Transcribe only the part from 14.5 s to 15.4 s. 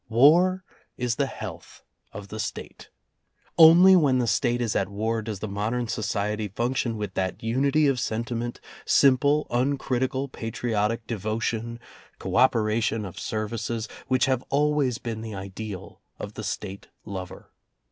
al ways been the